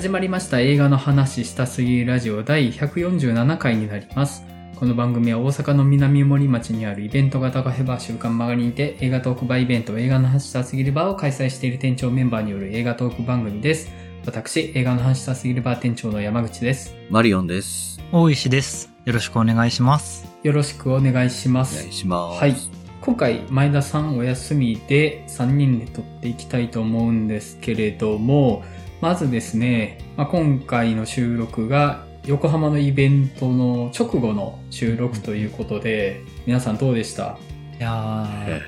[0.00, 4.46] 始まりました映画の話したすぎるラジオ第147回になります。
[4.74, 13.90] この番組は大阪の南森町にあるイベント型カフェバー週刊マガリンで映画トークバーイベント映画の話したすぎるバーを開催している店長メンバーによる映画トーク番組です。
[14.24, 16.96] 私、映画の話したすぎるバー店長の山口です。
[17.10, 18.00] マリオンです。
[18.10, 18.90] 大石です。
[19.04, 20.26] よろしくお願いします。
[20.42, 21.92] よろしくお願いしまおす願い。
[21.92, 22.40] します。
[22.40, 22.56] はい。
[23.02, 28.62] 今回、前田さんお休みで3人で撮っていきたいと思うんですけれども、
[29.00, 37.38] まずですね、まあ、今回の収録が横浜のイベントの直後の収録ということで、皆さんどうでした？
[37.78, 38.60] いやえ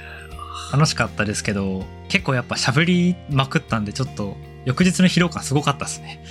[0.70, 6.24] ー、楽しかったですけど、結構やっぱ喋りまくったんで、ちょっと翌日の疲労感すごかったですね。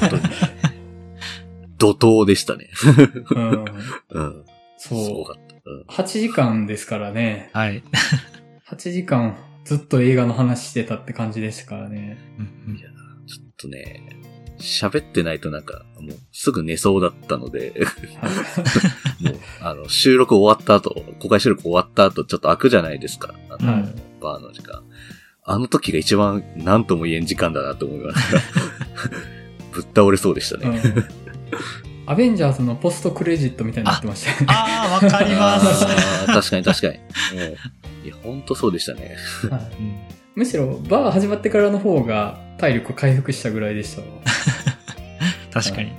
[0.00, 0.22] 本当に。
[1.78, 2.70] 怒涛でしたね。
[3.30, 3.64] うん、
[4.10, 4.44] うん。
[4.78, 5.24] すごそう。
[5.26, 5.70] かった。
[5.70, 5.82] うん。
[5.88, 7.50] 8時間ですからね。
[7.52, 7.82] はい。
[8.70, 12.18] 8時間ずっと映画の話してたって感じでしたからね。
[12.38, 12.78] うん
[13.26, 14.06] ちょっとね、
[14.58, 17.72] 喋ってないとなんか、もうすぐ寝そうだったので、
[18.20, 23.34] はいもう、あの、収録終わった後、公開収録終わった後、ちょっと開くじゃないですか。
[23.50, 24.82] あの、はいバーの時間。
[25.42, 28.38] あの時が一番何とも言えん時間だなと思いました。
[29.72, 30.80] ぶっ倒れそうでしたね。
[30.84, 31.26] うん
[32.08, 34.46] アベンジャーズのポストクレジットみたいになってましたよね。
[34.48, 35.84] あー、わかります。
[36.26, 37.00] 確かに確かに。
[38.08, 39.16] や、ほんとそうでしたね。
[40.34, 44.08] むしろバー始まってからの方が体力回復したぐらいでしたわ
[45.50, 45.92] 確かに。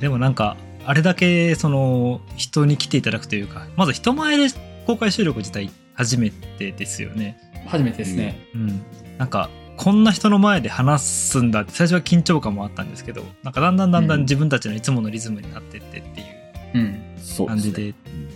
[0.00, 4.52] でもなんか、あれだけ、その、人に来ていただくというか、まず人前で
[4.86, 7.38] 公開収録自体初めてですよね。
[7.66, 8.48] 初めてですね。
[8.54, 8.82] うん。
[9.18, 17.46] なんか、こんな人の前で話すんだって最初は緊張感もあったんですけど、なんかだんだんだんだん自分たちのいつものリズムになってってっていう。
[17.46, 17.94] 感じで、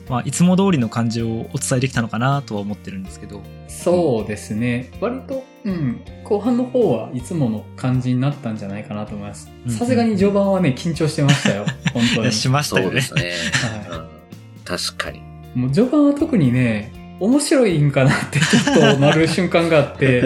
[0.08, 4.90] まあ、いつも通りの感じをお伝えできたのかなとは思ってるんですけど、そうですね。
[5.00, 6.00] 割と、うん。
[6.24, 9.72] 後半の方はいつもの感じになったんじゃないかなと思いますうん。
[9.72, 11.66] さすがに序盤はね、緊張してましたよ。
[11.92, 12.32] 本当に。
[12.32, 13.00] しましたよね。
[13.00, 13.90] そうですね。
[13.90, 14.08] はうん
[14.64, 15.18] 確かに。
[15.18, 15.58] い。
[15.58, 20.24] もう序盤は特にね、面白いんかなってちょっとなる瞬間があって、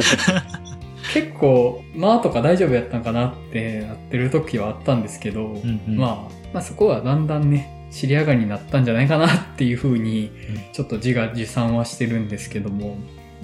[1.14, 10.32] 結構、まあとか大丈夫やったんかなってなってる時はあったんですけど、うんうんまあ、まあそこはだんだんね、尻上がりになったんじゃないかなっていうふうに、
[10.72, 12.96] ちょっと自画自賛はしてるんですけども、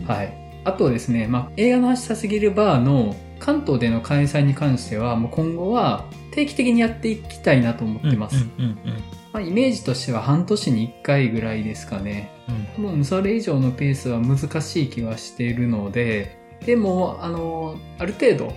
[0.06, 0.32] はい。
[0.64, 8.47] あとですね、まあ、映画の話したすぎるバーの関東での開催に関しては、もう今後は定期的にやっていきたいなと思ってます。
[9.32, 12.31] まあ、イメージとしては半年に1回ぐらいですかね。
[12.48, 18.53] うん多分それ以上のペースは難しい気はしているので、でも、あの、ある程度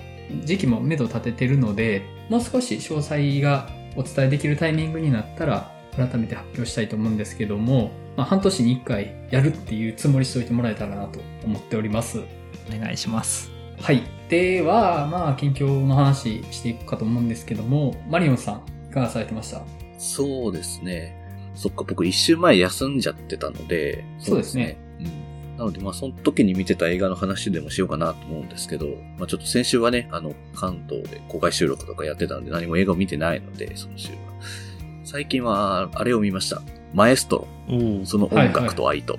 [0.46, 12.22] 時期も目処立ててるので、もう少し詳細がお伝えできるタイミングになったら、改めて発表したいと思うんですけども、まあ、半年に1回やるっていうつもりしておいてもらえたらなと思っております。
[12.74, 13.52] お願いします。
[13.80, 14.04] はい。
[14.30, 19.62] では、まあ、近況の話していくかと思うんですけども、マリオンさん、いかがされてました？
[19.98, 21.18] そうですね。
[21.56, 24.06] そっか、僕一週前休んじゃってたので。
[24.20, 24.78] そうですね。
[25.00, 25.58] うん。
[25.58, 28.88] なので、まあ、その時に見てた映画の話でもしようかなと思うんですけど、
[29.18, 34.31] まあ、ちょっと先週はね、あの、関東で公開収録とかやってたんで何も映画を見てないので、その週は。
[35.12, 36.62] 最近は、あれを見ました。
[36.94, 39.18] マエストロ、その音楽と愛とを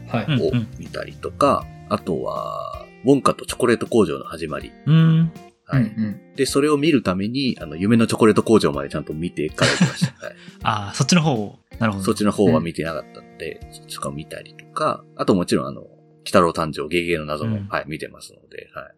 [0.78, 4.72] 見たりとか、あとは、ウォンカとチョコレート工場の始まり。
[4.86, 5.32] うん。
[5.66, 5.82] はい。
[5.82, 6.34] うんうん。
[6.34, 10.14] で、それを見るために、あの、夢のチョコレート工場までちゃんと見てから行きました。
[10.26, 10.36] はい。
[10.62, 12.04] ああ、そっちの方を、なるほど。
[12.06, 15.84] そっちの方は見てなかったので、そっちとか見たりとか、あともちろんあの、
[16.24, 18.94] 北郎誕生、ゲゲゲの謎も、うんはい、見てますので、はい。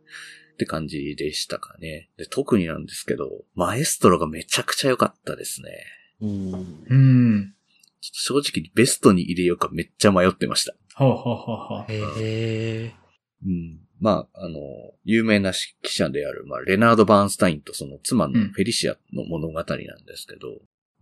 [0.53, 2.09] って感じでしたかね。
[2.19, 5.71] で、特になんですけど、マエストロがめちゃくちゃ良かったですね。
[6.21, 7.55] うん。
[8.01, 10.75] ちょっと正直ベストに入れようかめっちゃ迷ってました。
[10.95, 11.85] ほうほうほうほう。
[11.89, 12.95] へえ。
[13.45, 13.81] うん。
[14.01, 14.59] まあ、あの、
[15.05, 19.77] 有名な記者である、まあ、レナード・バーンスタインとその妻のうんフェリシアの物語なんで
[20.17, 20.49] すけど、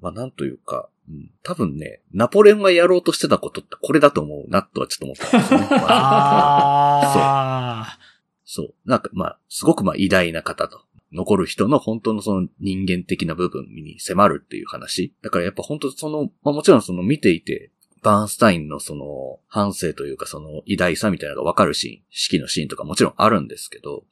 [0.01, 5.67] まあ、なんというか、うん、多分ね、ナポレオンがやろうとしてたことってこれだと思うなとはちょっと思ったんですよね。
[5.71, 7.99] ま ああ
[8.45, 8.75] そう。
[8.85, 10.83] なんか、まあ、すごくまあ偉大な方と。
[11.13, 15.15] 残る人の本当のその人間的な部分に迫るっていう話。
[15.23, 17.71] だからやっぱ本当その、まあもちろんその見ていて、
[18.03, 24.05] バーンスタインのその反省というかその偉大さみたいなのがわかるシーン、式のシーンとかもちろんあるんですけど、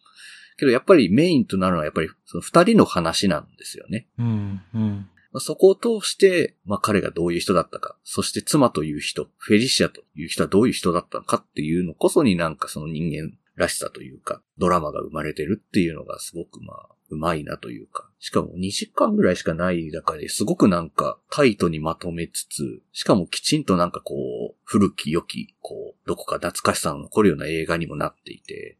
[0.56, 4.06] けどやっぱりメインとなるのはやっぱりその二人の話なんですよね。
[4.18, 4.22] あ。
[4.22, 5.08] うん、うん。
[5.32, 18.08] まあそこを通して、まあ彼がどういう人だったか、そして妻という人、フェリシアという人はどういう人だったのかっていうのこそになんかその人間らしさというか、ドラマが生まれてるっていうのがすごくまあ、うまいなというか。
[18.18, 24.14] しかも2時間ぐらいしかない中ですごくなんかタイトにまとめつつ、しかもきちんとなんかこ
[24.52, 28.78] う、古き良き、こう、どこか懐かしさの残るような映画にもなっていて、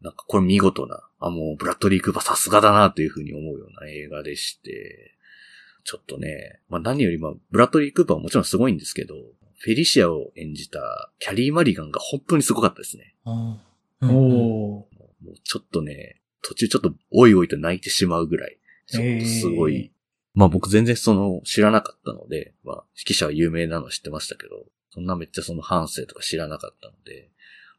[0.00, 5.16] なんかこれ見事な、あ、もうブラッドリー・クーパーさすがだなというふうに思うような映画でして、
[5.84, 9.14] ちょっとね、まあ何よりも、ブラッドリー・クーパーはもちろんすごいんですけど、
[9.60, 13.14] フェリシアを演じたキャリー・マリガンが本当にすごかったですね。
[13.26, 13.60] うん
[14.00, 14.10] うん。
[14.10, 14.86] おも
[15.32, 19.90] うちょっとね、途中ちょっとおいおいと泣いてしまうぐらい、ちょっとすごい、へー
[20.34, 27.28] まあ僕全然その知らなかったので、まあ指揮者は有名なの知ってましたけど、そんなめっちゃその反省とか知らなかったので、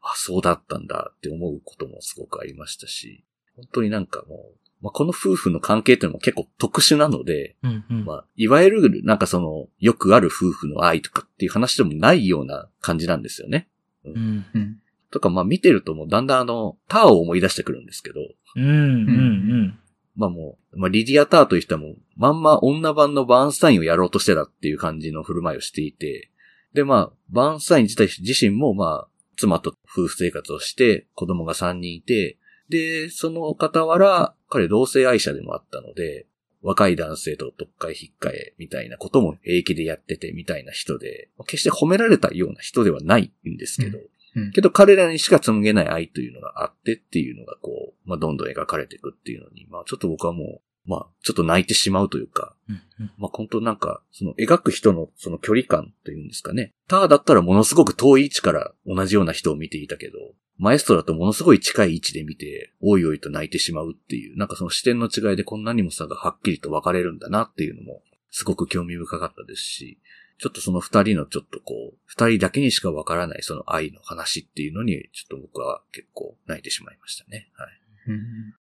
[0.02, 3.24] あ、そうだったんだって思うこともすごくありましたし、
[3.56, 8.04] 本当になんかもう、まあこの夫婦の関係っていうのも結構特殊なので、うんうん。
[8.04, 13.68] まあ、いわゆるなんかその、よくある夫婦の愛とかっていう話でもないような感じなんですよね。
[14.04, 14.46] うん。
[14.54, 14.80] うん。
[15.10, 18.20] とかまあ見てるともうだんだんあの、ターを思い出してくるんですけど、
[18.56, 19.78] うんうん
[20.16, 26.30] まあもう、まあリディア・ターという人はもう、まんま女版のバーンスタインをやろうとしてたっていう感じの振る舞いをしていて、
[26.74, 36.26] でまあ、バーンスタイン自体自身もまあ、妻と夫婦生活をして、子供が3人いて、で、その傍ら、彼同性愛者でもあったので、
[36.62, 44.04] 若い男性と特会引っかえみたいなことも平気でやっててみたいな人で、決して褒められたような人ではないんですけど、うん。
[44.52, 56.72] けど彼らにしか紡げない愛というのがあってっていうのがこう、まあどんどん描かれていくっていうのに、まあちょっと僕はもう、まあちょっと泣いてしまうというか、うんうんまあ本当なんか、その描く人のその距離感というんですかね。
[56.88, 60.18] ターだったらものすごく遠い位置から同じような人を見ていたけど、
[60.58, 69.98] マエストだとものすごい近い位置で見て、おいおいと泣いてしまうっていう、なんかその視点の違いでこんなにも差がはっきりと分かれるんだなっていうのも、すごく興味深かったですし、
[70.40, 77.50] ちょっとその二人のちょっとこう、二人だけにしか分からないその愛の話っていうのに、ちょっと僕は結構泣いてしまいましたね。
[77.54, 77.68] はい。
[78.08, 78.20] うん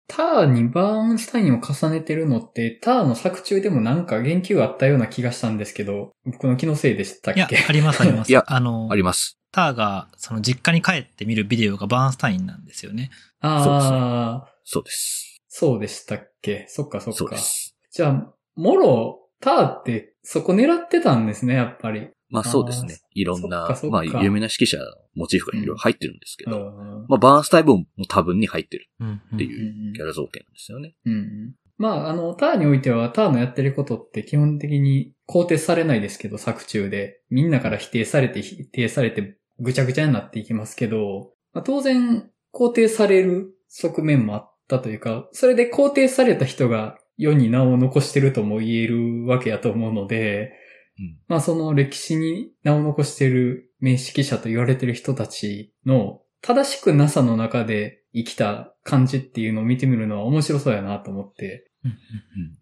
[0.06, 8.28] ターにバーンスタインを重ねてるのって、ターの作中でもなんか言及あったような気がしたんですけど、僕の気のせいでしたっいやけ、ありますあります。
[8.30, 9.38] いやあのあ、ります。
[9.50, 13.10] ターが、その実家に帰って見るビデオがバーンスタインなんですよね。
[13.40, 15.40] ああ、そうです。
[15.48, 16.66] そうでしたっけ？
[16.68, 17.18] そっかそっか。
[17.18, 17.74] そうです。
[17.90, 22.08] じゃあ、もろ、ターってそこ狙ってたんですね、やっぱり。
[22.30, 22.98] まあそうですね。
[23.12, 24.84] いろんなまあ有名な指揮者の
[25.14, 27.06] モチーフがいろいろ入ってるんですけうど、ん。
[27.08, 30.94] まあバーンスタインも多分に入ってるうんうんっていうキャラ造形なんですよね。
[31.04, 31.54] うん。
[31.76, 37.20] まあ、あの、ターにおいては、ターのやってることって基本的に肯定されないですけど、作中で。
[37.30, 50.52] みんなから否定されて、否定されて、ぐちゃぐちゃになっていきますけど、まあ、当然、肯定される側面もあったというか、それで肯定された人が世に名を残してるとも言えるわけやと思うので、
[50.98, 61.70] うんまあその歴史に名を残している名指揮者と言われてる人たちの正しく NASA の中で生きた感じっていうのを見てみるのは面白そうやなと思って、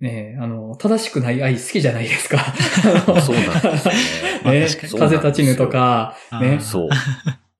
[0.00, 2.38] ねえ、あの、正しくない愛好きじゃないですか。
[3.20, 4.00] そうなんですよね
[4.44, 4.66] まあね
[4.98, 6.58] 風立ちぬとか、ね。
[6.60, 6.88] そう。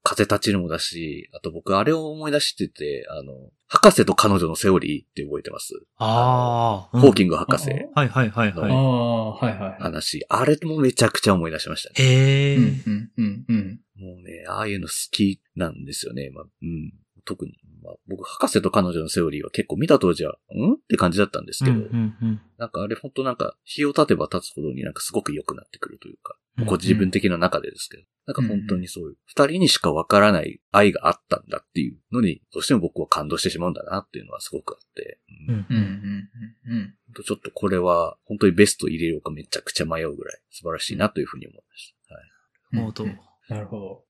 [0.03, 5.75] 風立ちぬもだし、あと僕あれを思い出してて、あの、博士と彼女のセオリーって覚えてます？
[5.97, 6.99] ああ。
[6.99, 8.73] ンホーキング博士あはいはいはいあはい。
[8.73, 9.83] あ、はいはい。
[9.83, 10.25] 話。
[10.29, 11.95] あれもめちゃくちゃ思い出しましたね。
[12.07, 12.57] へえ。
[12.57, 13.81] うん、うん、うん、うん。
[13.97, 16.31] もうね、ああいうの好きなんですよね。
[16.35, 16.93] まあ、うん。
[17.25, 17.53] 特に、
[17.83, 20.75] まあ、僕、博士と彼女のセオリーは結構見た当時は、ん？
[20.75, 36.29] って感じだったんですけど、うんうんうんなんかあれ本当なんか、日を経てば経つほどになんかすごく良くなってくるというか、うんこう自分的な中でですけど、なんか本当にそういう、二人にしかわからない愛があったんだっていうのに、どうしても僕は感動してしまうんだなっていうのはすごくあって、うんうんうん、
[36.67, 36.95] うん、うん。
[37.25, 42.15] ちょっとこれは、本当にベスト入れようかめちゃくちゃ迷うぐらい素晴らしいなというふうに思いました。
[42.15, 42.25] はい。
[42.25, 43.07] うんなるほど。
[43.49, 44.05] なるほど。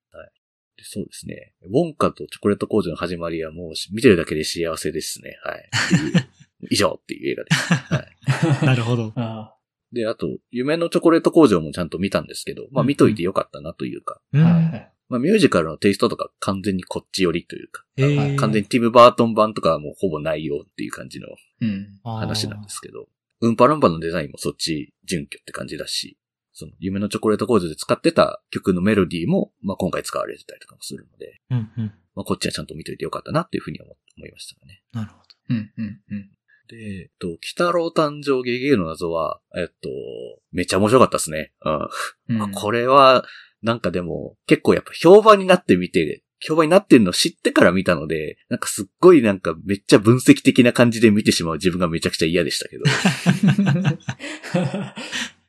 [0.77, 1.55] でそうですね。
[1.63, 5.37] ウォンカとチョコレート工場の始まりはもう見てるだけで幸せですね。
[5.45, 5.71] はい。
[6.71, 7.75] 以上っていう映画です。
[7.75, 8.67] はい。
[8.67, 9.13] なるほど。
[9.17, 9.55] あ
[9.93, 14.21] で、あと、夢のチョコレート工場もちゃんと見たんですけど、まあ見といてよかったなというか。
[14.33, 17.85] まあミュージカルのテイストとか完全にこっち寄りというか、
[18.39, 21.29] 完全にティム・バートン版とかはもうほぼないよっていう感じの
[21.61, 22.01] うん。
[22.03, 23.09] 話なんですけど、
[23.43, 26.17] ウンパランパのデザインもそっち準拠って感じだし、
[26.53, 31.93] その夢のチョコレート工場で使ってた曲のメロディーも、まあ今回使われてたりとかもするので、うんうん。
[32.15, 34.83] まあこっちはちゃんと見といてよかったなっていうふうに思思いましたね。
[34.93, 36.31] なるほうん、うん、うん。
[36.69, 39.89] で、えっと、鬼太郎誕生ゲゲゲの謎は、えっと、
[40.53, 41.53] めっちゃ面白かったですね。
[41.65, 41.89] うん。
[42.37, 43.25] うんあこれは、
[43.63, 52.85] なんかでも、結構やっぱ評判になってみて、評判になってるのを知ってから見たので、なんかすっごいなんかめっちゃ分析的な感じで見てしまう自分がめちゃくちゃ嫌でしたけど、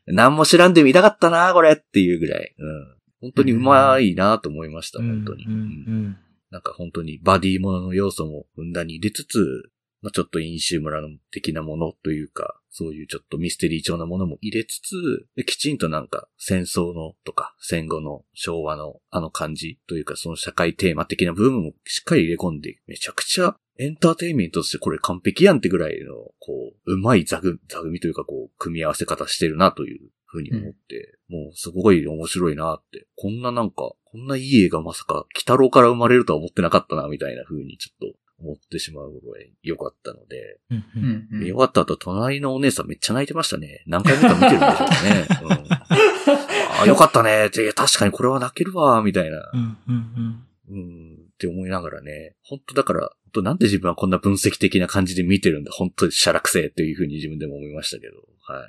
[0.07, 2.53] 何も知らんで見たかったなこれっていうぐらい。
[2.57, 3.03] うん。
[3.21, 5.05] 本当にうまいなと思いました、ど。
[5.05, 5.45] 本当に。
[5.45, 6.17] うんうん
[6.53, 9.71] なんか本当にバディものの要素もふんだんに入れつつ、
[10.03, 33.07] まあ、ちょっと飲酒村の的なものというか、そういうちょっとミステリー調なものも入れつつ、できちんとなんか戦争のとか戦後の昭和のあの感じというかその社会テーマ的な部分もしっかり入れ込んで、めちゃくちゃエンターテインメントとしてこれ完璧やんってぐらいの、こう、うまい座組座組というかこう、組み合わせ方してるなというふうに思って、もうすごい面白いなって。
[33.15, 43.83] こんななんか、こんないい映画まさか、北郎から生まれるとは思ってなかったな、みたいな風にちょっと思ってしまうぐらい良かったので、うんううんんうん見終わった後、隣のお姉さんめっちゃ泣いてましたね。
[43.87, 45.57] 何回目か見てるんでしょうね。
[46.77, 49.51] うん、あ、よかったねって、確かにこれは泣けるわ、みたいな。
[49.53, 52.35] うんうんうん、って思いながらね。
[52.43, 55.71] 本当だから、本当なんで自分はこんな分析的な感じで見てるんだ。
[55.71, 58.13] 本当にシャラくせえっていう風に自分でも思いましたけど。
[58.47, 58.67] はい。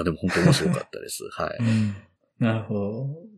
[0.00, 1.24] あ、でも本当面白かったです。
[1.32, 1.56] はい。
[1.60, 1.94] うんうん
[2.38, 2.80] なるほど。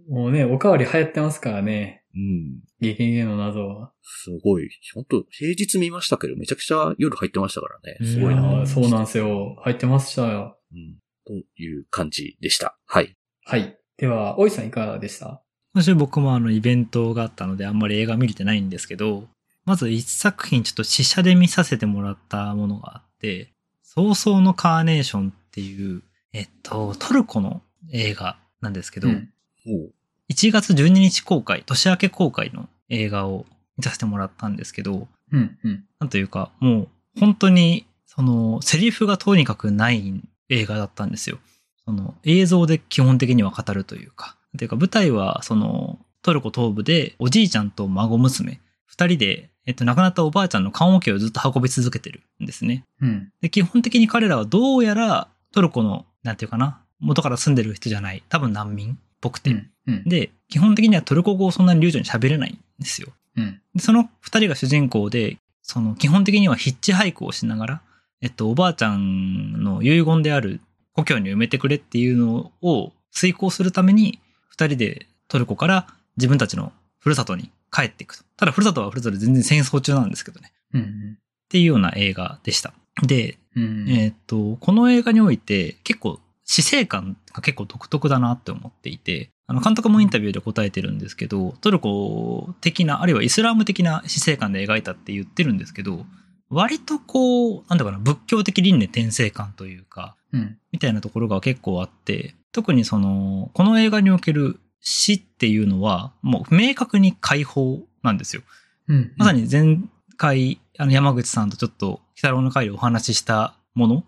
[0.08, 2.04] もうね、おかわり流行ってますからね。
[2.14, 2.60] うん。
[2.80, 3.92] ゲゲゲの謎は。
[4.02, 4.70] すごい。
[4.94, 7.98] 本当平日見ましたけど、めちゃくちゃ夜入ってましたからね。
[8.06, 8.66] すごいうんな。
[8.66, 9.56] そうなんですよ。
[9.62, 10.58] 入ってましたよ。
[10.72, 10.96] うん。
[11.26, 12.78] という感じでした。
[12.86, 13.14] はい。
[13.44, 13.76] はい。
[13.98, 15.42] では、おいさんいかがでした？
[15.74, 19.28] 今週僕もあのイベントがあったのであんまり映画見れてないんですけど、
[19.64, 23.52] まず一作品ちょっと試写で見させてもらったものがあって、
[23.82, 26.02] 早々のカーネーションっていう、
[26.32, 29.30] えっと、トルコの映画なんですけど、うん
[29.64, 29.92] もう、
[30.30, 35.84] 1月12日公開、年明け公開の映画を見させてもらったんですけど、うん、うん。
[35.98, 41.38] なんというか、もう本当に、その、セリフがとにかくない映画だったんですよ。
[41.84, 44.36] その、映像で基本的には語るというか。
[44.56, 52.84] というか、舞台は、その、トルコ東部で、おじいちゃんと孫娘、二人で、えっと、亡くなったおばあちゃんの棺桶をずっと運び続けてるんですね。
[53.00, 53.32] うん。
[53.40, 59.50] で、基本的に彼らはどうやら、トルコの、なんていうかな、元から住んでる人じゃない、多分難民っぽくて。
[59.50, 59.70] うん。
[59.86, 60.04] うん。
[60.04, 63.08] で、基本的にはトルコ語をそんなに流暢に喋れないんですよ。
[63.36, 63.60] うん。
[63.74, 67.82] でその二人が主人公で、その基本的にはヒッチハイクをしながら、
[68.20, 70.60] えっと、おばあちゃんの遺言である
[70.92, 74.18] 故郷に埋めてくれっていうのを遂行するために、
[74.48, 78.24] 二人でトルコから自分たちのふるさとに帰っていくと。
[78.36, 80.52] ただ、ふるさとはふるさとで全然戦争中なんですけどね。
[80.74, 80.82] うん。
[81.16, 82.72] っていうような映画でした。
[83.02, 83.88] で、うん。
[83.88, 96.06] えーっと、この映画において結構死生観が結構独特だなって思っていて、あの監督もインタビューで答えてるんですけど、トルコ的な、あるいはイスラーム的な死生観で描いたって言ってるんですけど、
[96.50, 100.58] 割とこう、なんだかな、仏教的輪廻転生観というか、うん。
[100.72, 108.42] みたいなところが結構あって、特にその、この映画における死っていうのは、もう明確に解放なんですよ。
[108.86, 109.12] うん。
[109.16, 109.78] まさに前
[110.16, 114.04] 回、あの山口さんとちょっと、北郎の会でお話ししたもの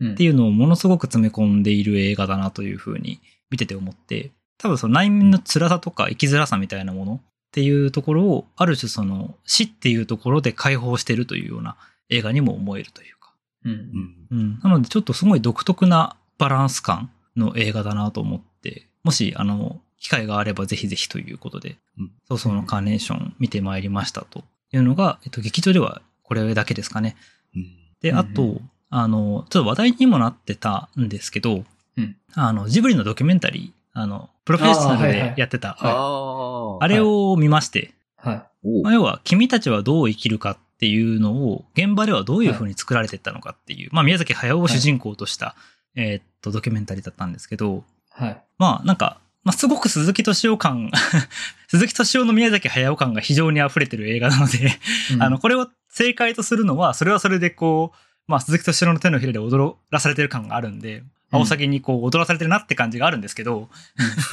[0.00, 3.20] うん、っていうのをものすごく詰め込んでいる映画だなというふうに
[3.50, 7.20] 見てて思って、多分その内面の辛さとか生きづらさみたいなものっ
[7.52, 11.76] ていうところを、ある種その死っていうところで解放してるというような
[12.08, 13.34] 映画にも思えるというか。
[13.64, 13.72] うん。
[13.72, 14.38] うん。
[14.38, 14.60] うん。
[14.62, 24.42] なのでちょっとすごい独特なバランス感の映画だなと思って、もしあの、機会があればぜひぜひということで、うんそうそうのカーネーション見てまいりましたと
[24.72, 27.16] いうのが、えっと、劇場ではこれだけですかね。
[27.54, 27.66] うん。
[28.00, 31.64] で、うんあと、あの、ちょっと話題にもなってたんですけど、
[31.96, 36.84] うんあの、ジブリのドキュメンタリー、あの、プロフェッショナルでやってた、はいああ。
[36.84, 38.82] あれを見まして、はい。
[38.82, 45.56] まあ、要は、君たちはどう生きるかっていうのを、現場ではどういう風に作られていったのかっていう、まあ、宮崎駿を主人公とした、
[45.96, 48.42] えーっと、ドキュメンタリーだったんですけど、はい。
[48.58, 50.90] まあ、なんか、まあ、すごく鈴木敏夫感、
[51.68, 54.78] 鈴木敏夫の宮崎駿感が非常に溢れてる映画なので、
[55.14, 63.68] うんあの、、これを正解とするのは、それはそれでこう、まあ、鈴木敏夫の手のひらで踊らされてる感があるんで、うん青崎にこう踊らされてるなって感じがあるんですけど、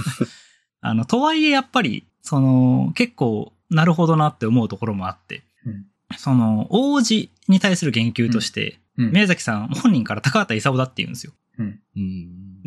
[0.82, 5.86] あの、とはいえやっぱり、その、結構、なるほどなって思うところもあって、うん
[6.16, 9.12] その、王子に対する言及として、うん。
[9.12, 11.34] 宮崎さん本人から高畑勲だって言うんですよ。
[11.60, 11.80] うん。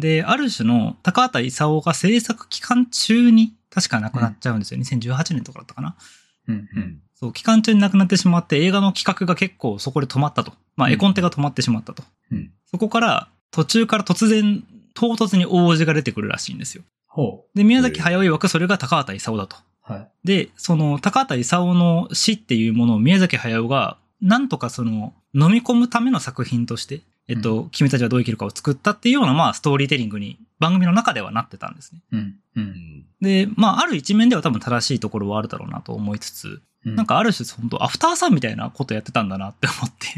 [0.01, 0.17] うん。
[0.17, 4.81] で、ある種の高畑勲が制作期間中に確か亡くなっちゃうんですよ。
[4.81, 5.97] 2018年とかだったかな。
[6.49, 6.55] うん。
[6.57, 7.03] ううんん。
[7.15, 10.53] そう、期間中に亡くなってしまって映画の企画が結構そこで止まったと。
[10.77, 12.03] まあ、うん絵コンテが止まってしまったと。
[12.33, 12.51] うん。
[12.71, 14.65] そこから途中から突然、
[14.95, 16.83] 唐突に大王子が出てくるらしいんですよ。
[17.07, 19.57] ほで、宮崎駿曰くそれが高畑勲だと。
[19.89, 19.93] う。
[19.93, 20.09] はい。
[20.25, 32.01] で、その高畑勲の死っていうものを宮崎駿が、なんとかその、飲み込むための作品として、えっと、君たちはどう生きるかを作ったっていうような、まあ、ストーリーテリングに番組の中ではなってたんですね。
[32.11, 32.19] うん。
[32.21, 32.35] う。
[32.57, 33.07] うんん。
[33.21, 40.09] で、まあ、ある一面では多分正しいところはあるだろうなと思いつつ、うんなん、かある種、本当アフターさんみたいなことやってたんだなって思って、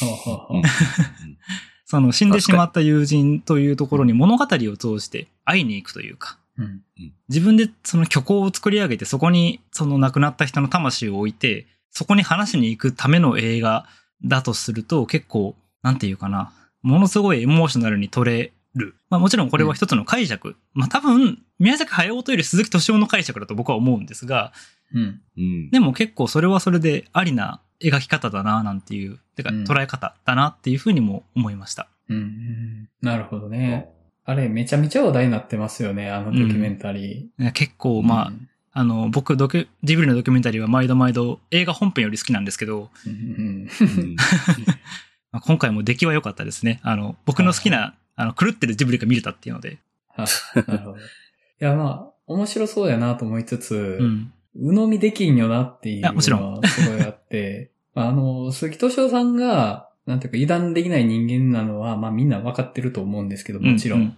[1.84, 6.82] その死んでしまった友人というところに物語を通して会いに行くというか、うん。
[7.28, 13.86] 自分でその虚構を作り上げて、そこにその亡くなった人の魂を置いて、そこに話しに行くための映画
[14.24, 18.94] だとすると、結構、なんていうかな、ものすごいエモーショナルに取れる。
[19.10, 20.56] まあもちろんこれは一つの解釈。
[20.74, 24.52] まあ多分、宮崎駿というより鈴木敏夫の解釈だと僕は思うんですが、
[24.94, 25.20] うん。
[25.36, 25.70] うん。
[25.70, 31.88] でも結構それはそれでありな描き方だな、なんていう、てかうん捉え方だなっていうふうにも思いました。
[32.08, 32.88] うんうん。
[33.00, 33.88] なるほどね。
[34.24, 38.02] あれ、めちゃめちゃ話題になってますよね、あのドキュメンタリいや結構、ー。
[38.02, 44.16] まあ、うんあの、僕、ドキュ、ジブリのドキュメンタリーは毎度毎度映画本編より好きなんですけど、うんうんうん
[45.32, 46.80] まあ今回も出来は良かったですね。
[46.82, 49.78] あの、僕の好きな、あの、狂ってるジブリが見れたっていうので。
[50.08, 50.26] はい
[50.66, 50.96] なるほど。
[50.96, 51.00] い
[51.58, 54.32] や、まあ、面白そうやなと思いつつ、うん。
[54.54, 64.00] 鵜呑みできんよなっていういやもちろんのはすごいあって、 まああの、鈴木敏夫さんが、なんていうか、油断できない人間なのは、まあみんな分かってると思うんですけど、もちろん。
[64.00, 64.16] うんうん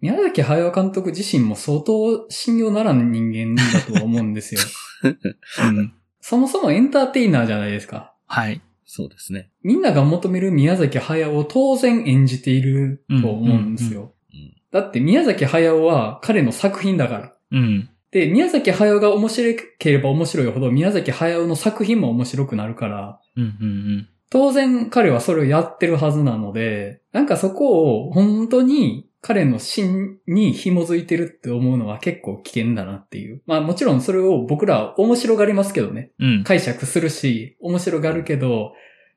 [0.00, 4.60] 宮崎駿監督自身も相当信用ならぬ人間だとは思うんですよ。
[5.04, 5.92] うん。
[6.20, 8.14] そもそもエンターテイナーじゃないですか。
[8.26, 8.62] はい。
[8.92, 9.52] そうですね。
[9.62, 14.14] みんなが求める宮崎駿を当然演じていると思うんですよ。
[14.34, 14.52] うん。
[14.72, 17.32] だって宮崎駿は彼の作品だから。
[17.52, 17.88] うん。
[18.10, 23.44] で、宮崎駿が面白ければ面白いほど宮崎駿の作品も面白くなるから、うん。
[23.44, 24.08] うん。
[24.28, 33.42] 当然彼はそれをやってるはずなので、なんかそこを本当に彼の芯に紐づいてるって思うのは結構危険だなっていう。
[33.46, 36.10] まあもちろんそれを僕ら面白がりますけどね。
[36.18, 36.44] うん。
[36.44, 38.72] 解釈するし、面白がるけど、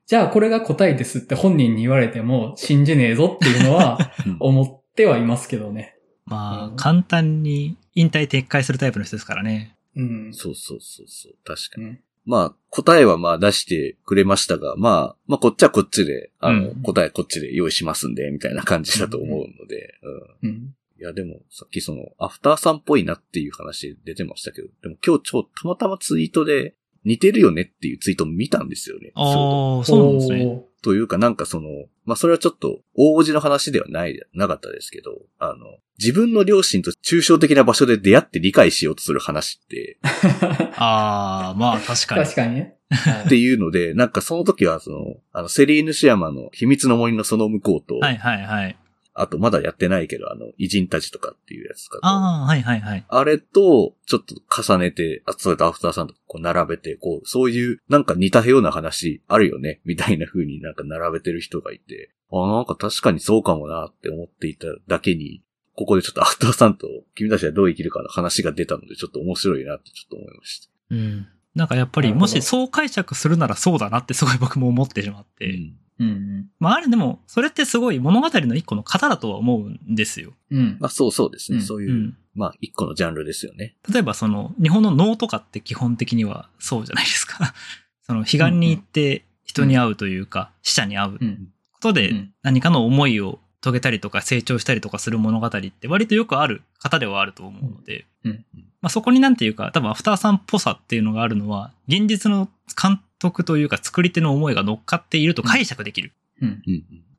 [0.06, 5.96] じゃあこれが答えですって本人に言われても信じねえぞっていうのはうん思ってはいますけどね。
[6.26, 9.76] まあ、うん簡単に引退撤回するタイプの人ですからね。
[9.96, 10.28] うん。
[10.32, 11.34] そうそうそうそう。
[11.44, 11.86] 確かに。
[11.86, 19.94] うんまあ、答えはまあ出してくれましたが、まあ、まあこっちはこっちで、あの、うん答えこっちで用意しますんで、みたいな感じだと思うので、
[20.42, 20.50] うん。
[20.50, 20.74] うん。
[20.98, 29.12] いや、でも、さっきその、アフターさんっぽいなっていう話出てましたけど、でも今日超たまたまツイートで、似てるよねっていうツイートを見たんですよね。
[29.14, 30.64] ああ、そうなんですね。
[30.84, 31.68] おというかなんかその、
[32.04, 42.24] まあそれはちょっと大事の話ではない、なかったですけど、あの、自分の両親と抽象的な場所で出会って理解しようとする話って、 ーああ、まあ確かに。
[42.24, 42.76] 確かにね。
[42.90, 48.76] は いっていうので、なんかその時はその、あの、セリーヌシアマの秘密の森のその向こうと、はいはいはい。
[49.14, 53.04] あとまだやってないけど、あの、偉人たちとかっていうやつとかとああ、はいはいはい。
[53.08, 65.42] あれと、ちょっと重ねて、あそれとアフターさんとこう並べて、こう、そういう、なんか似たような話あるよね、みたいな風になんか並べてる人がいて、あ、なんか確かにそうかもなって思っていただけに、
[65.76, 70.70] ここでちょっとアフターさんと君たちはどう生きるかの話が出たので、ちょっと面白いなってちょっと思いました。
[70.90, 71.26] うん。
[71.54, 75.46] なんかやっぱり、もしそう解釈するならそうだなってすごい僕も思ってしまって。
[75.46, 75.74] うん。
[76.00, 80.32] うんまああれでも、それってすごい物語の一個の型だとは思うんですよ。
[80.50, 80.58] うん。
[80.58, 80.76] うん。
[80.80, 81.58] まあそうそうですね。
[81.58, 82.16] うんそういう、うん。
[82.34, 83.76] まあ一個のジャンルですよね。
[83.88, 87.54] 例えばその、日本の能とかって基本的にはそうじゃないですか。
[88.02, 91.48] その、彼岸に行って人に会うというか、死者に会うこうん。
[91.80, 98.44] とでうん何かの思いを遂げたりとか成長したりとかする物語って割とよくある方ではあると思うので、うん
[98.82, 102.50] まあそこになんていうか、多分アフターさんっぽさっていうのがあるのは、現実の
[102.80, 106.12] 監督というか作り手の思いが乗っかっていると解釈できる。
[106.42, 106.62] うん。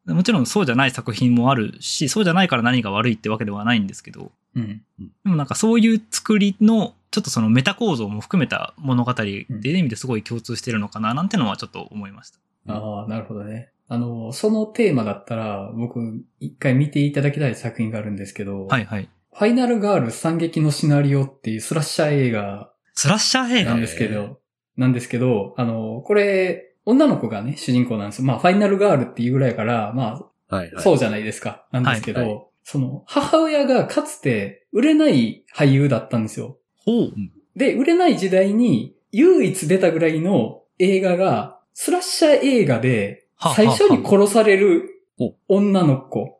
[0.08, 0.15] うん。
[0.15, 4.84] もちろんそうじゃない作品もあるし、そうじゃないから何が悪いってわけではないんですけど、うん。
[4.99, 12.38] でもなんかそういう作りの、ちょっとそのメタ構造も含めた物語っていう意味ですごい共通してるのかななんてのはちょっと思いました。
[12.67, 13.69] ああ、なるほどね。
[13.88, 16.00] あの、そのテーマだったら、僕、
[16.39, 19.10] 一回見ていただきたい作品があるんですけど、はいはい。
[19.32, 23.71] ファイナルガール惨劇のシナリオっていうスラッシャー映画スラッシャー映画？
[23.71, 24.39] なんですけど、
[24.78, 28.26] なんですけど、あの、これ、女の子がね、主人公なんですよ。
[28.26, 30.84] まあ、ファイナルガールっていうぐらいから、まあ、はいはい。
[30.84, 31.65] そうじゃないですか。
[31.71, 36.58] なんですけど、はいはその、母親がかつて売れない俳優だったんですよ。
[36.86, 37.13] ほう。
[37.56, 46.39] で、売れない時代に唯一出たぐらいの映画が、スラッシャー映画で、はあ最初に殺されるほ女の子。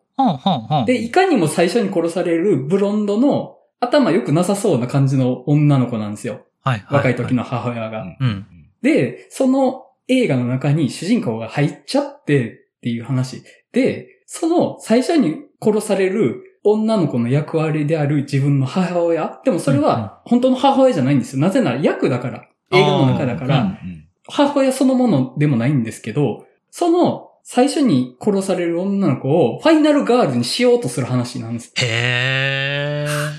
[0.86, 6.46] で、いかにも最初に殺されるブロンドの頭良くなさそうな感じの女の子なんですよ。
[6.62, 8.02] はいはい、若い時の母親が。
[8.02, 8.46] うんうん。
[8.82, 13.44] で、その映画の中に主人公が入っちゃってっていう話。
[13.72, 19.40] で、その最初に殺される女の子の役割である自分の母親。
[19.44, 21.42] でもそれは本当の母親じゃないんですよ。
[21.42, 22.48] なぜなら役だから。
[22.72, 23.80] 映画の中だから、
[24.28, 26.46] 母親そのものでもないんですけど、
[26.78, 31.72] その最初に殺される女の子をファイナルガールにしようとする話なんです。
[31.78, 33.32] へー。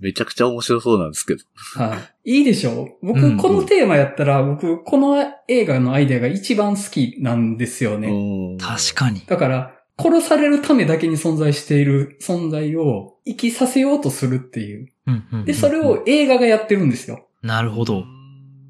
[0.00, 1.44] めちゃくちゃ面白そうなんですけど。
[1.76, 2.38] はい。
[2.38, 8.08] いいでしょう僕、うんこのテーマやったら、僕、この映画のアイデアが一番好きなんですよね。
[8.08, 9.20] うん確かに。
[9.24, 14.88] だから、殺されるためだけに存在している存在を生きさせようとするっていう。
[15.06, 17.24] うんうんうんで、それを映画がやってるんですよ。
[17.40, 18.02] なるほど。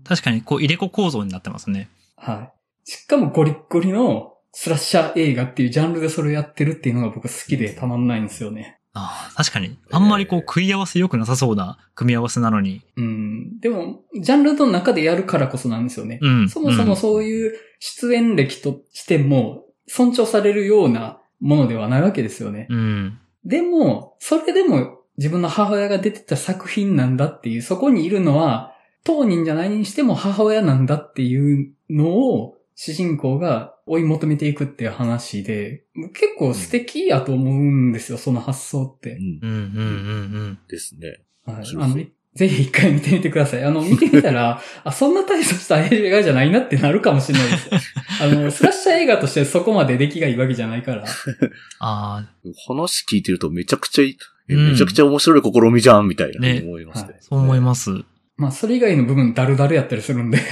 [0.05, 1.89] 確かに、こう、入れ子構造になってますね。
[2.17, 2.60] はい。
[2.85, 8.79] しかもゴリッゴリのスラッシャー映画っていうジャンルでそれをやってるっていうのが僕好きでたまんないんですよね。
[8.93, 9.79] ああ、確かに。
[9.91, 12.83] あんまりこう食い合わせ良くなさそうな組み合わせなのに。
[12.97, 13.61] うん。
[13.61, 16.19] でも、ジャンルの中でやるからこそなんですよね。
[16.21, 16.49] うん。
[16.49, 22.67] そもそもそういう出演歴としても尊重されるようなものではないわけですよね。
[22.69, 23.19] うん。
[23.45, 39.19] でも、それでも自分の母親が出てた作品なんだっていう、そこにいるのは、当人じゃないにしても母親なんだっていうのを、主人公が追い求めていくっていう話で、結構素敵やと思うんですよ、その発想って。
[39.19, 39.51] うんうん。
[39.51, 39.59] うん。
[39.59, 40.59] うん。
[40.67, 41.21] ですね。
[41.45, 41.77] はい。
[41.77, 41.95] あの、
[42.35, 43.65] ぜひ一回見てみてください。
[43.65, 47.81] あの、見てみたら、あ、そんな大した映画じゃないなってなるかもしれないですよ。
[48.23, 51.05] あの、スラッシャー映画としてそこまで出来がいいわけじゃないから。
[51.81, 52.29] ああ、
[52.67, 57.09] 話聞いてるとめちゃくちゃいい、えうんめちゃくちゃ面白い試みじゃん、みたいなね思いますね。
[57.11, 57.91] はいそう思います。
[58.39, 60.39] まあ、それ以外の部分ダルダルやったりするんで。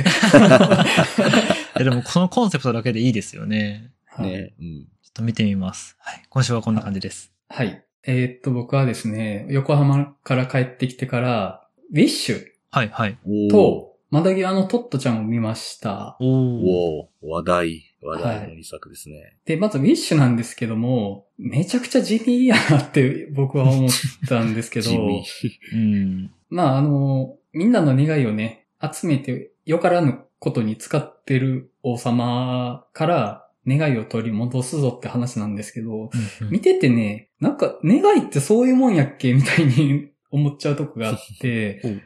[1.79, 3.93] えでもこのコンセプトだけでいいですよね。
[4.07, 4.55] はいね。
[4.61, 4.85] うん。
[5.03, 5.97] ちょっと見てみます。
[6.01, 6.23] はい。
[6.29, 7.33] 今週はこんな感じです。
[7.49, 7.85] はい。
[8.05, 13.19] えーっと、僕はですね、横浜から帰ってきてから、ウィッシュはい、はい。
[13.51, 16.17] と、窓際のトットちゃんを見ました。
[16.21, 16.29] おー。
[16.31, 19.37] おー話題、話題の2作ですね。
[19.45, 23.91] で、まずウィッシュなんですけども、めちゃくちゃ地味やなって僕は思っ
[24.29, 25.25] たんですけど、 地味。
[25.73, 26.31] うん。
[26.49, 42.03] まああの、みんなの願いをね、集めてよからぬことに使ってる王様から願いを取り戻すぞって話なんですけど、うん見ててね、なんか願いってそういうもんやっけみたいに 思っちゃうとこがあって、うん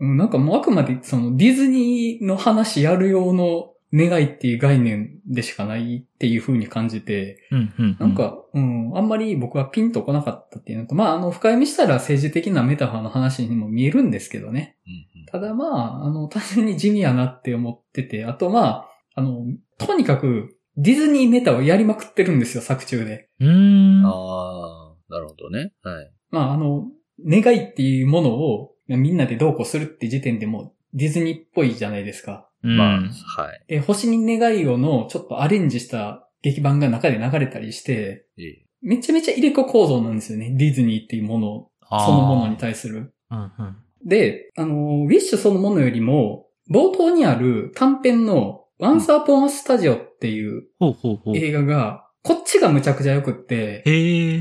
[0.00, 7.74] うんなんかもうあくまでそのディズニーの話やる用の願いっていう概念でしかないっていう風に感じて、うん。
[7.78, 7.96] うん。
[7.98, 14.76] なん、か、うん、あんまり僕はピンとこなかったっていうのと、まあ、あの、深読みしたら政治的なメタファーの話にも見えるんですけどね。
[14.86, 19.44] うんただまあ、あの、単純に地味やなって思ってて、あとまあ、あの、
[19.78, 23.28] とにかく、ディズニーメタをやりまくってるんですよ、作中で。
[23.40, 24.06] うーん。
[24.06, 25.72] ああ、なるほどね。
[25.82, 26.12] はい。
[26.30, 26.86] まあ、あの、
[27.26, 32.48] 願いっていうものをみんなでどうこうするって時点でもうディズニーっぽいじゃないですか。
[32.62, 33.64] うんまあ、はい。
[33.68, 40.54] で、星に願いをのちょっとアレンジした劇版が中で流れたりして、ええめちゃめちゃ入れ子構造なんですよね。
[40.56, 43.12] ディズニーっていうもの、そのものに対する。
[43.28, 43.76] うんうん。
[44.08, 51.36] で、あの、ウィッシュそのものよりも、冒頭にある短編の Once Upon a Studio っていうほうほうほう。
[51.36, 53.82] 映画が、こっちがむちゃくちゃ良くって。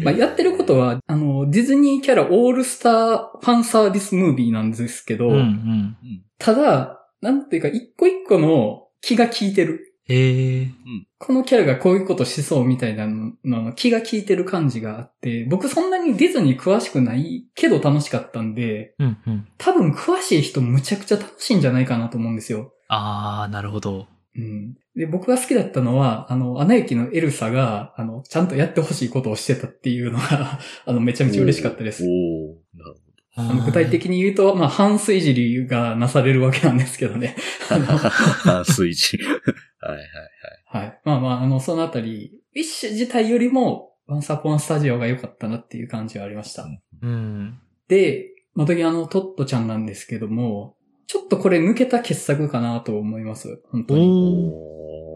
[0.04, 5.40] まあ、やってることは、あの、ディズニーキャラオールスターファンサービスムービーなんですけど、うんうん。
[5.40, 5.98] うん。
[6.40, 9.87] ただ、なんていうか、一個一個の気が利いてる。
[10.08, 10.72] へえ。
[11.18, 19.48] このキャラがこういうことしそうみたいなのの気が利いてる感じがあって、僕そんなにディズニー詳しくないけど楽しかったんで、うんうん。
[19.58, 22.74] 多分詳しい人むちゃくちゃ楽しいんじゃないかなと思うんですよ。
[22.88, 24.08] ああ、なるほど。
[24.38, 24.76] うん。
[24.96, 32.08] で、僕が好きだったのは、あの、アナ雪のエルサが、あの、ちゃんとやってほしいことをしてたっていうのが、 あの、めちゃめちゃ嬉しかったですお。
[32.08, 33.07] ーなるあの
[33.66, 37.36] 具体的に言うと、まあ、半水尻がなされるわけなんですけどね。
[37.70, 39.18] 半水地。
[39.80, 40.00] はいはい
[40.72, 40.86] はい。
[40.86, 41.00] はい。
[41.06, 46.66] まあまあ、あの、そのあたり、ウィッシュ自体よりも、ワンサポンスタジオが良かったなっていう感じはありました。
[47.02, 47.60] うん。
[47.88, 53.62] で、窓際のトットちゃんなんですけども、ちょっとこれ抜けた傑作かなと思います。
[53.70, 54.52] 本当に。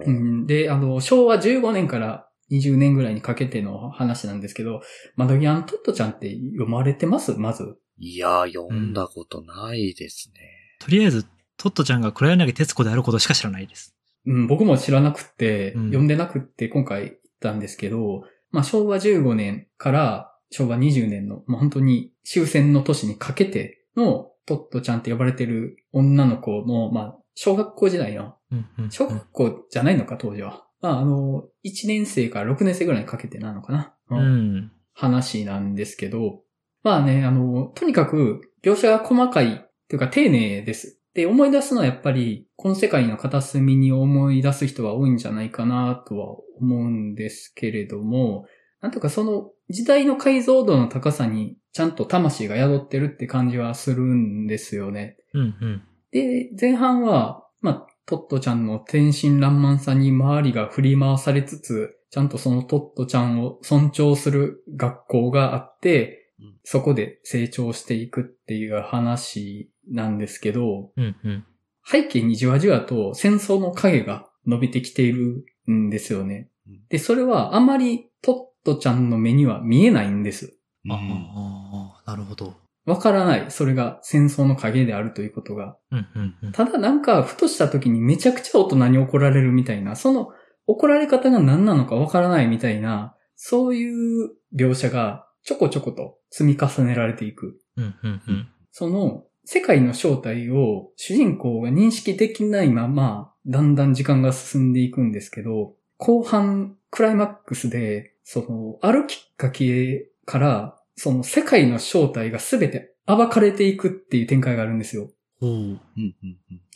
[0.06, 4.82] うん、で、あの、昭和15年から20年ぐらいにかけての話なんですけど、
[5.16, 7.34] 窓際のトットちゃんって読まれてます？
[7.34, 7.78] まず。
[8.04, 10.42] いやー、読んだことないですね。
[10.80, 13.96] とりあえず、トットちゃんが黒柳徹子であることしか知らないです。
[14.26, 28.92] うん、僕も知らなくって、うん読んでなくって今回行ったんですけど、まあ昭和15年から昭和20年の、まあ本当に終戦の年にかけてのトットちゃんって呼ばれてる女の子の、まあ小学校時代の、うんうん。
[28.92, 30.66] 小学校じゃないのか当時は。
[30.82, 33.94] まああの、1年生から6年生ぐらいにかけてなのかな。
[34.10, 34.72] ううんん。
[34.94, 36.42] 話なんですけど、
[36.84, 41.00] まあね、あの、とにかく描写が細かいというか丁寧です。
[41.14, 48.46] で、思い出すのはやっぱり、この世界の片隅に思い出す人は多いんじゃないかなとは思うんですけれども、
[48.82, 55.18] なんとかその時代の解像度の高さにちゃんと魂が宿ってるって感じはするんですよね。
[55.34, 55.84] うんうん。
[56.12, 66.21] で、前半は、まあ、トットちゃんの天真爛漫さに周りが振り回されつつ、ちゃんとそのトットちゃんを尊重する学校があってうん、
[66.64, 71.46] そこで成長していくっていう話なんですけど、うんうん。
[71.86, 76.82] 背景にじわじわと戦争の影が伸びてきているんですよねうん。
[76.90, 80.58] で、それはあまりトットちゃんの目には見えないんです。
[80.86, 82.56] うんああ、なるほど。
[82.86, 83.46] わからない。
[83.52, 85.78] それが戦争の影であるということが。
[85.92, 86.52] うんうんうん。
[86.52, 90.30] ただなんか、ふとした時にめちゃくちゃ大人に怒られるみたいな、その
[90.66, 97.60] 怒られ方が何なのかわからないみたいな、そういう描写がちょこちょこと積み重ねられていく。
[97.78, 98.48] うんうんうん。
[98.72, 115.10] その世界の正体を主人公が認識できないまま、だんだん時間が進んでいくんですけど、後半、クライマックスで、その、あるきっかけから、その世界の正体がすべて暴かれていくっていう展開があるんですよ。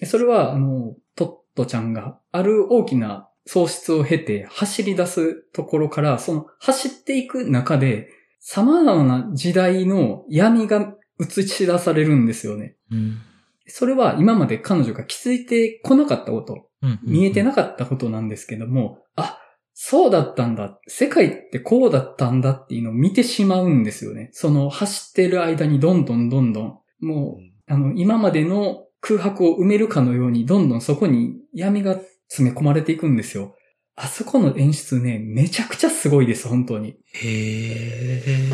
[0.03, 8.09] それは、あの、トットちゃんがある大きな喪失を経て走り出すところから、その走っていく中で、
[8.47, 12.75] 様々な時代の闇が映し出されるんですよね。
[12.91, 13.17] うん
[13.67, 19.39] それは今まで彼女が気づいてこなかったこと、うん見えてなかったことなんですけども、あ、
[19.73, 20.79] そうだったんだ。
[20.85, 24.29] 世界ってこうだったんだっていうのを見てしまうんですよね。
[24.33, 31.95] その走ってる間にどんどんどんどん、もう、あの、今までの空白を埋めるかのように、どんどんそこに闇が
[32.27, 33.55] 詰め込まれていくんですよ。
[33.95, 36.97] あそこの演出ね、めちゃくちゃすごいです、本当に。
[37.13, 38.51] へえ。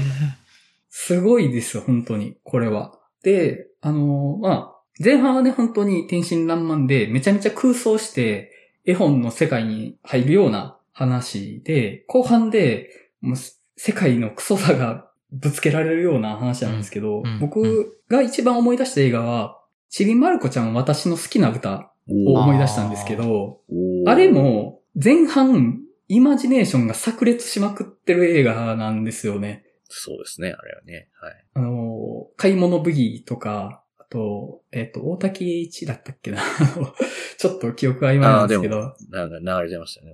[0.90, 3.00] すごいです、本当に、これは。
[3.24, 8.52] で、あのまあ、前半はね、本当に天真爛漫で、めちゃめちゃ空想して、
[8.86, 12.90] 絵本の世界に入るような話で、後半で、
[13.22, 13.36] もう
[13.78, 23.62] 世界のクソさがぶつけられるような話なんですけど、うんうん僕が一番思い出した映画は、ちびまる子ちゃん私の好きな歌を思い出したんですけど、
[24.06, 29.66] あれも前半、イマジネーションが炸裂しまくってる映画なんですよね。
[29.88, 31.10] そうですね、あれはね。
[31.20, 31.46] はい。
[31.54, 36.42] あの、買い物ブギーとか、あと、えっ、と、大滝栄一だったっけな
[37.38, 40.14] ちょっと記憶曖昧なんですけど、なんか流れてましたね、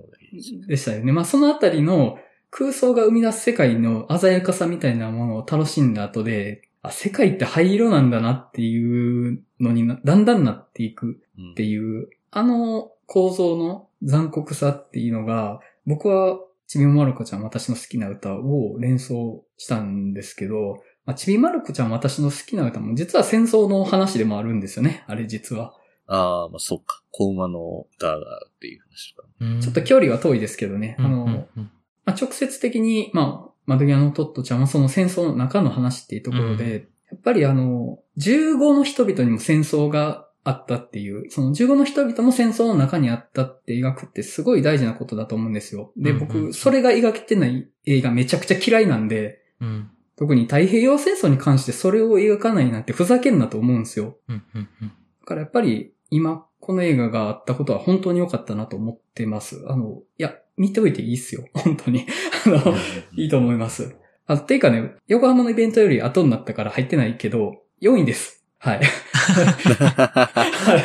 [0.66, 1.12] でしたよね。
[1.12, 2.18] まあ、そのあたりの
[2.50, 25.04] 空想が生み出す世界の鮮やかさみたいなものを楽しんだ後で、あ、世界って灰色なんだなっていうのになだんだんなっていくうんっていう、あの構造の残酷さっていうのが、僕はちびまる子ちゃん私の好きな歌を連想したんですけど、まあ、ちびまる子ちゃん私の好きな歌も実は戦争の話でもあるんですよね。
[25.06, 25.72] あれ実は。
[26.06, 27.02] ああ、まあそっか。
[27.10, 29.28] 子馬の歌がっていう話とか。
[29.40, 30.96] うんちょっと距離は遠いですけどね。
[30.98, 31.70] うんあの、うんうん
[32.04, 45.92] まあ、直接的に、まあ、窓際のトットちゃんはその戦争の中の話っていうところで、うやっぱりあの、15の人々にも戦争があったっていう、その15の人々も戦争の中にあったって描くってすごい大事なことだと思うんですよ。
[45.96, 54.16] で、僕、それが描けてない映画めちゃくちゃ嫌いなんで、うん特に太平洋戦争に関してそれを描かないなんてふざけんなと思うんですよ。
[54.28, 59.62] うんうんうんだからやっぱり今、この映画があったことは本当に良かったなと思ってます。
[59.68, 61.46] あの、いや、見ておいていいっすよ。
[61.54, 62.06] 本当に。
[62.46, 62.74] あの、
[63.14, 63.94] いいと思います。
[64.26, 68.37] あ、ていうかね、横浜のイベントより後になったから入ってないけど、4位です。
[68.58, 68.80] はい。
[68.80, 70.76] は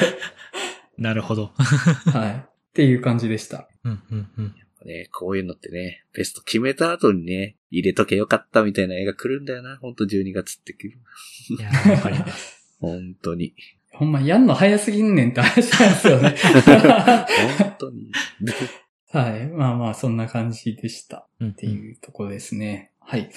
[0.98, 1.02] い。
[1.02, 1.52] なるほど。
[1.56, 2.36] はい。
[2.36, 3.68] っていう感じでした。
[3.84, 4.56] うんうんうん
[4.86, 9.78] ね、こういうのってね、ベスト決めた後にね、入れとけよかったみたいな映画来るんだよな。
[9.78, 11.00] ほんと12月って来る。
[11.58, 12.76] いやー、わかります。
[12.80, 13.54] 本当に。
[13.94, 16.36] ほんま、やんの早すぎんねんって話なんですよね。
[17.58, 18.12] 本当に。
[19.12, 19.48] はい。
[19.48, 21.28] まあまあ、そんな感じでした。
[21.44, 22.92] っっていうところですね。
[23.00, 23.30] はい。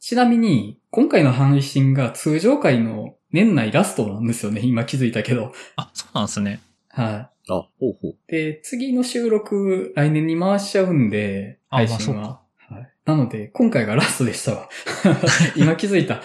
[0.00, 4.62] ちなみに、今回の配信が通常回の年内ラストなんですよね。
[4.64, 5.52] 今気づいたけど。
[5.76, 6.60] あ、そうなんですね。
[6.88, 8.10] はあ、ほうほう。
[8.12, 8.16] い。
[8.28, 12.40] で、次の収録、来年に回しちゃうんで、あ配信まあは。
[12.76, 12.90] はい。
[13.04, 14.68] なので、今回がラストでしたわ。
[15.54, 16.22] 今気づいた。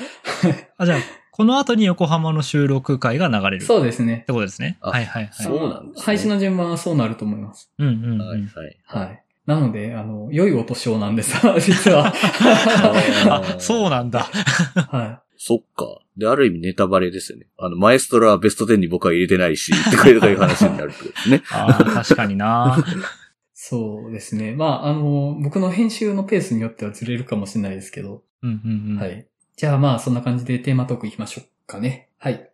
[0.77, 0.99] あ、じゃあ、
[1.31, 3.63] この後に横浜の収録会が流れる。
[3.63, 4.23] っそうですね。
[4.25, 4.77] てことですね。
[4.79, 5.33] あはいはいはい。
[5.33, 7.69] そうなんですね配信の順番はそうなると思います。
[7.77, 8.19] うんうんうん。
[8.19, 8.77] はいはい。
[8.85, 9.24] はい。
[9.45, 12.11] なので、あの、良いお年をなんです、 実は。
[13.29, 14.27] あ、そうなんだ。
[14.89, 15.99] はそっか。
[16.17, 17.45] で、ある意味ネタバレですよね。
[17.59, 21.43] あの、マエストラはベスト10に僕は入れてないし、 ってこれとかいう話になるってことですね。
[21.51, 22.83] ああ、確かにな。
[22.87, 22.91] い。
[23.53, 24.53] そうですね。
[24.55, 28.97] まあ、あの、僕の編集のペースによってはずれるかもしれないですけど、うんうんうん。
[28.97, 29.27] はい。
[29.55, 32.09] じゃあまあ、そんな感じでテーマトーク行きましょうかね。
[32.17, 32.49] はい。